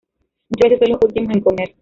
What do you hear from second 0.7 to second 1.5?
veces son los últimos en